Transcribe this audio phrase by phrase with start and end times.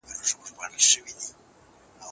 [0.03, 1.33] د خدای ساتنه